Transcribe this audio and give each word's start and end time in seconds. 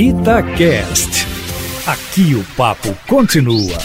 Itacast. 0.00 1.26
Aqui 1.84 2.32
o 2.36 2.44
papo 2.56 2.96
continua. 3.08 3.76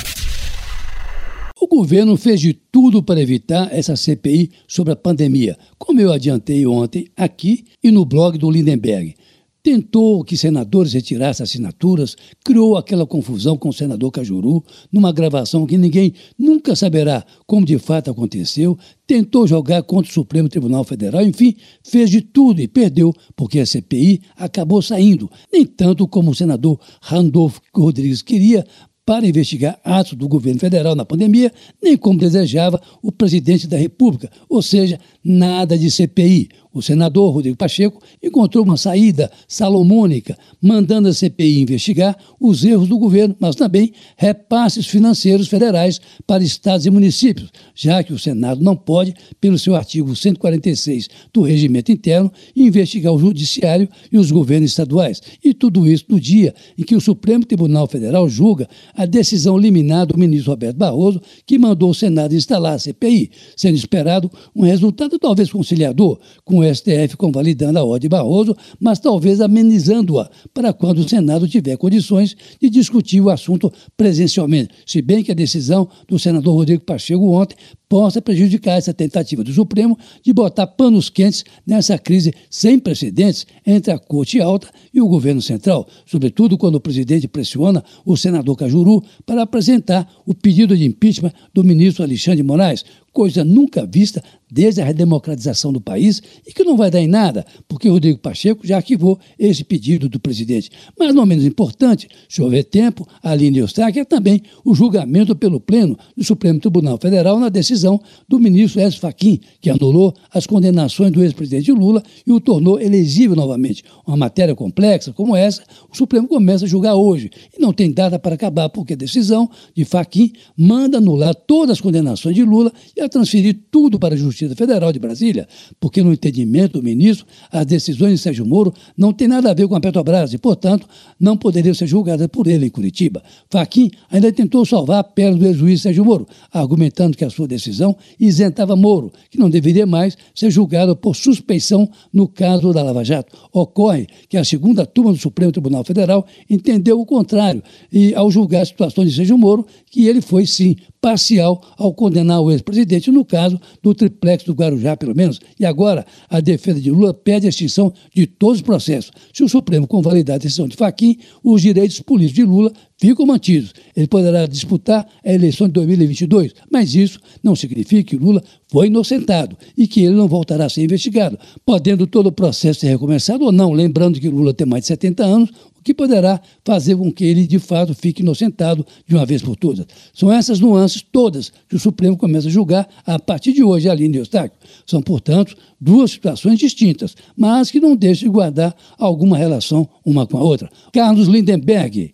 O 1.60 1.66
governo 1.66 2.16
fez 2.16 2.40
de 2.40 2.54
tudo 2.54 3.02
para 3.02 3.20
evitar 3.20 3.76
essa 3.76 3.96
CPI 3.96 4.52
sobre 4.68 4.94
a 4.94 4.96
pandemia, 4.96 5.58
como 5.76 6.00
eu 6.00 6.14
adiantei 6.14 6.68
ontem 6.68 7.08
aqui 7.18 7.64
e 7.84 7.90
no 7.90 8.06
blog 8.06 8.38
do 8.38 8.52
Lindenberg 8.52 9.16
tentou 9.64 10.26
que 10.26 10.36
senadores 10.36 10.92
retirassem 10.92 11.42
assinaturas, 11.44 12.18
criou 12.44 12.76
aquela 12.76 13.08
confusão 13.08 13.58
com 13.58 13.70
o 13.70 13.74
senador 13.74 14.12
Cajuru, 14.12 14.62
numa 14.92 15.14
gravação 15.14 15.66
que 15.66 15.78
ninguém 15.78 16.14
nunca 16.38 16.76
saberá 16.76 17.26
como 17.48 17.66
de 17.66 17.80
fato 17.80 18.12
aconteceu, 18.12 18.78
tentou 19.08 19.48
jogar 19.48 19.82
contra 19.84 20.12
o 20.12 20.14
Supremo 20.14 20.50
Tribunal 20.50 20.84
Federal, 20.84 21.24
enfim, 21.24 21.56
fez 21.82 22.10
de 22.10 22.20
tudo 22.20 22.62
e 22.62 22.68
perdeu, 22.68 23.14
porque 23.38 23.60
a 23.60 23.66
CPI 23.66 24.22
acabou 24.36 24.82
saindo, 24.82 25.32
nem 25.52 25.66
tanto 25.66 26.06
como 26.10 26.32
o 26.32 26.36
senador 26.36 26.78
Randolfo 27.02 27.62
Rodrigues 27.74 28.22
queria, 28.22 28.66
para 29.06 29.28
investigar 29.28 29.80
atos 29.84 30.14
do 30.14 30.28
governo 30.28 30.60
federal 30.60 30.96
na 30.96 31.06
pandemia, 31.06 31.52
nem 31.82 31.98
como 31.98 32.20
desejava 32.20 32.82
o 33.02 33.12
presidente 33.12 33.68
da 33.68 33.78
República, 33.78 34.30
ou 34.48 34.62
seja, 34.62 35.00
nada 35.24 35.78
de 35.78 35.92
CPI. 35.92 36.50
O 36.74 36.82
senador 36.82 37.32
Rodrigo 37.32 37.56
Pacheco 37.56 38.02
encontrou 38.22 38.64
uma 38.64 38.78
saída 38.78 39.30
salomônica, 39.48 40.36
mandando 40.60 41.08
a 41.08 41.14
CPI 41.14 41.62
investigar 41.62 42.18
os 42.40 42.64
erros 42.66 42.90
do 42.90 42.98
governo, 42.98 43.36
mas 43.40 43.56
também 43.56 43.94
repasses 44.18 44.88
financeiros 44.88 45.48
federais 45.48 46.02
para 46.26 46.44
estados 46.44 46.88
e 46.88 46.90
municípios, 46.90 47.52
já 47.76 48.04
que 48.04 48.12
o 48.12 48.18
Senado 48.18 48.64
não 48.64 48.76
pode, 48.76 49.14
pelo 49.40 49.60
seu 49.60 49.76
artigo 49.76 50.16
146 50.16 51.10
do 51.32 51.44
regimento 51.44 51.92
interno, 51.92 52.32
investigar 52.56 53.14
o 53.14 53.20
judiciário 53.20 53.88
e 54.12 54.18
os 54.18 54.32
governos 54.32 54.72
estaduais. 54.72 55.22
E 55.44 55.54
tudo 55.54 55.88
isso 55.88 56.06
no 56.10 56.20
dia 56.20 56.56
em 56.76 56.82
que 56.82 56.96
o 56.96 57.02
Supremo 57.02 57.46
Tribunal 57.46 57.86
Federal 57.86 58.28
julga 58.28 58.68
a 58.94 59.06
decisão 59.06 59.58
liminar 59.58 60.06
do 60.06 60.18
ministro 60.18 60.52
Roberto 60.52 60.78
Barroso, 60.78 61.22
que 61.46 61.58
mandou 61.58 61.90
o 61.90 61.94
Senado 61.94 62.36
instalar 62.36 62.76
a 62.76 62.80
CPI, 62.80 63.32
sendo 63.56 63.76
esperado 63.76 64.30
um 64.56 64.64
resultado 64.64 65.18
talvez 65.18 65.52
conciliador 65.52 66.20
com 66.44 66.60
o 66.60 66.76
STF 66.76 67.18
convalidando 67.18 67.80
a 67.80 67.84
ordem 67.84 68.10
Barroso, 68.10 68.56
mas 68.80 69.00
talvez 69.00 69.42
amenizando-a 69.42 70.30
para 70.54 70.74
quando 70.74 71.00
o 71.00 71.10
Senado 71.10 71.48
tiver 71.48 71.78
condições 71.78 72.36
de 72.62 72.70
discutir 72.70 73.22
o 73.22 73.30
assunto 73.30 73.72
presencialmente. 73.98 74.74
Se 74.86 75.02
bem 75.02 75.24
que 75.24 75.32
a 75.32 75.36
decisão 75.36 75.88
do 76.08 76.20
senador 76.20 76.56
Rodrigo 76.56 76.84
Pacheco 76.84 77.32
ontem 77.32 77.56
possa 77.94 78.20
prejudicar 78.20 78.80
essa 78.80 78.92
tentativa 78.92 79.44
do 79.44 79.54
Supremo 79.54 79.96
de 80.24 80.34
botar 80.34 80.66
panos 80.66 81.12
quentes 81.12 81.46
nessa 81.64 81.96
crise 81.96 82.34
sem 82.50 82.80
precedentes 82.80 83.46
entre 83.64 83.94
a 83.94 84.00
Corte 84.00 84.42
Alta 84.42 84.68
e 84.92 85.00
o 85.00 85.08
governo 85.08 85.44
central, 85.44 85.88
sobretudo 86.04 86.58
quando 86.58 86.74
o 86.74 86.80
presidente 86.80 87.28
pressiona 87.28 87.84
o 88.04 88.18
senador 88.18 88.58
Cajuru 88.58 89.04
para 89.28 89.44
apresentar 89.44 90.12
o 90.26 90.34
pedido 90.34 90.76
de 90.76 90.86
impeachment 90.86 91.34
do 91.54 91.64
ministro 91.64 92.04
Alexandre 92.04 92.42
Moraes, 92.42 92.84
coisa 93.12 93.44
nunca 93.44 93.86
vista 93.86 94.24
desde 94.54 94.82
a 94.82 94.86
redemocratização 94.86 95.74
do 95.74 95.82
país 95.82 96.22
e 96.46 96.54
que 96.54 96.64
não 96.64 96.78
vai 96.78 96.92
dar 96.92 97.02
em 97.02 97.08
nada, 97.08 97.44
porque 97.68 97.90
Rodrigo 97.90 98.20
Pacheco 98.20 98.66
já 98.66 98.76
arquivou 98.78 99.20
esse 99.40 99.64
pedido 99.64 100.08
do 100.08 100.20
presidente. 100.20 100.70
Mas, 100.98 101.14
não 101.16 101.26
menos 101.26 101.44
importante, 101.44 102.08
se 102.30 102.40
houver 102.40 102.64
tempo, 102.64 103.08
a 103.24 103.34
linha 103.34 103.62
Eustáquio 103.62 104.02
é 104.02 104.06
também 104.06 104.44
o 104.64 104.76
julgamento 104.76 105.36
pelo 105.36 105.60
Pleno 105.60 105.98
do 106.16 106.24
Supremo 106.24 106.60
Tribunal 106.60 107.00
Federal 107.02 107.40
na 107.40 107.50
decisão 107.50 108.00
do 108.30 108.40
ministro 108.40 108.80
Edson 108.80 109.00
Fachin, 109.00 109.40
que 109.60 109.72
anulou 109.72 110.14
as 110.32 110.46
condenações 110.46 111.12
do 111.12 111.24
ex-presidente 111.24 111.72
Lula 111.72 112.04
e 112.26 112.32
o 112.32 112.40
tornou 112.40 112.80
elegível 112.80 113.36
novamente. 113.36 113.84
Uma 114.06 114.18
matéria 114.18 114.54
complexa 114.54 115.12
como 115.12 115.36
essa, 115.36 115.64
o 115.92 115.98
Supremo 115.98 116.28
começa 116.28 116.66
a 116.66 116.68
julgar 116.68 116.94
hoje 116.94 117.32
e 117.58 117.60
não 117.60 117.74
tem 117.74 117.92
data 117.92 118.20
para 118.20 118.36
acabar, 118.36 118.70
porque 118.70 118.94
a 118.94 118.98
decisão 118.98 119.50
de 119.76 119.84
Fachin 119.84 120.32
manda 120.56 121.00
anular 121.00 121.34
todas 121.34 121.72
as 121.72 121.82
condenações 121.82 122.36
de 122.36 122.44
Lula 122.44 122.72
e 122.96 123.02
a 123.02 123.10
transferir 123.10 123.58
tudo 123.72 123.98
para 123.98 124.14
a 124.14 124.18
Justiça 124.18 124.43
Federal 124.56 124.92
de 124.92 125.00
Brasília, 125.00 125.48
porque, 125.80 126.04
no 126.04 126.14
entendimento 126.14 126.74
do 126.74 126.84
ministro, 126.84 127.26
as 127.52 127.66
decisões 127.66 128.14
de 128.14 128.18
Sérgio 128.18 128.46
Moro 128.46 128.74
não 128.98 129.14
têm 129.14 129.28
nada 129.28 129.52
a 129.52 129.54
ver 129.54 129.68
com 129.68 129.76
a 129.76 129.82
Petrobras 129.82 130.34
e, 130.34 130.38
portanto, 130.38 130.88
não 131.20 131.38
poderiam 131.38 131.74
ser 131.74 131.88
julgadas 131.88 132.28
por 132.28 132.48
ele 132.48 132.66
em 132.66 132.70
Curitiba. 132.70 133.24
Faquim 133.50 133.90
ainda 134.10 134.32
tentou 134.32 134.66
salvar 134.66 135.00
a 135.00 135.04
pele 135.04 135.38
do 135.38 135.46
ex-juiz 135.46 135.82
Sérgio 135.82 136.06
Moro, 136.06 136.28
argumentando 136.52 137.18
que 137.18 137.26
a 137.26 137.30
sua 137.30 137.48
decisão 137.48 137.96
isentava 138.20 138.76
Moro, 138.76 139.12
que 139.30 139.38
não 139.38 139.50
deveria 139.50 139.86
mais 139.86 140.18
ser 140.34 140.52
julgado 140.52 140.96
por 140.96 141.16
suspeição 141.16 141.90
no 142.12 142.28
caso 142.28 142.74
da 142.74 142.84
Lava 142.84 143.04
Jato. 143.04 143.36
Ocorre 143.52 144.08
que 144.30 144.38
a 144.38 144.44
segunda 144.44 144.86
turma 144.86 145.12
do 145.12 145.18
Supremo 145.18 145.52
Tribunal 145.52 145.84
Federal 145.84 146.26
entendeu 146.50 147.00
o 147.00 147.06
contrário 147.06 147.64
e, 147.92 148.14
ao 148.16 148.30
julgar 148.32 148.62
a 148.62 148.66
situação 148.66 149.06
de 149.06 149.12
Sérgio 149.12 149.38
Moro, 149.38 149.66
que 149.90 150.08
ele 150.08 150.22
foi, 150.22 150.46
sim, 150.46 150.76
parcial 151.04 151.62
ao 151.78 151.94
condenar 151.94 152.40
o 152.40 152.50
ex-presidente, 152.50 153.12
no 153.12 153.26
caso 153.26 153.60
do 153.82 153.94
triplex 153.94 154.46
do 154.46 154.54
Guarujá, 154.54 154.96
pelo 154.96 155.14
menos. 155.14 155.42
E 155.60 155.66
agora, 155.66 156.06
a 156.30 156.40
defesa 156.40 156.80
de 156.80 156.90
Lula 156.90 157.14
pede 157.14 157.46
a 157.46 157.50
extinção 157.50 157.94
de 158.16 158.26
todos 158.26 158.60
os 158.60 158.62
processos. 158.62 159.12
Se 159.34 159.44
o 159.44 159.50
Supremo 159.50 159.86
convalidar 159.86 160.36
a 160.36 160.40
decisão 160.40 160.66
de 160.66 160.78
Faquim, 160.78 161.18
os 161.44 161.62
direitos 161.62 162.00
políticos 162.00 162.36
de 162.36 162.46
Lula 162.46 162.72
ficam 163.04 163.26
mantidos. 163.26 163.74
Ele 163.98 164.08
poderá 164.08 164.46
disputar 164.46 165.06
a 165.26 165.34
eleição 165.34 165.68
de 165.68 165.74
2022, 165.74 166.54
mas 166.72 166.96
isso 166.96 167.20
não 167.44 167.54
significa 167.54 168.02
que 168.02 168.16
Lula 168.16 168.42
foi 168.70 168.88
inocentado 168.88 169.58
e 169.78 169.86
que 169.86 170.04
ele 170.04 170.16
não 170.16 170.26
voltará 170.26 170.66
a 170.66 170.70
ser 170.70 170.84
investigado, 170.84 171.38
podendo 171.66 172.08
todo 172.08 172.28
o 172.28 172.32
processo 172.32 172.80
ser 172.80 172.88
recomeçado 172.88 173.44
ou 173.44 173.52
não, 173.52 173.74
lembrando 173.74 174.22
que 174.22 174.30
Lula 174.30 174.54
tem 174.54 174.66
mais 174.66 174.84
de 174.84 174.88
70 174.88 175.22
anos, 175.22 175.50
que 175.84 175.94
poderá 175.94 176.40
fazer 176.64 176.96
com 176.96 177.12
que 177.12 177.26
ele, 177.26 177.46
de 177.46 177.60
fato, 177.60 177.94
fique 177.94 178.22
inocentado 178.22 178.86
de 179.06 179.16
uma 179.16 179.26
vez 179.26 179.42
por 179.42 179.58
todas. 179.58 179.86
São 180.14 180.32
essas 180.32 180.62
nuances 180.62 181.02
todas 181.02 181.52
que 181.68 181.76
o 181.76 181.80
Supremo 181.80 182.16
começa 182.16 182.48
a 182.48 182.52
julgar 182.52 182.88
a 183.06 183.20
partir 183.20 183.52
de 183.52 183.66
hoje, 183.66 183.90
Aline 183.90 184.16
Eustáquio. 184.16 184.58
São, 184.86 185.02
portanto, 185.02 185.58
duas 185.78 186.12
situações 186.12 186.58
distintas, 186.58 187.18
mas 187.36 187.70
que 187.70 187.82
não 187.82 187.98
deixam 187.98 188.30
de 188.30 188.34
guardar 188.34 188.74
alguma 188.98 189.38
relação 189.38 189.90
uma 190.06 190.26
com 190.26 190.38
a 190.38 190.42
outra. 190.42 190.70
Carlos 190.94 191.28
Lindenberg, 191.28 192.14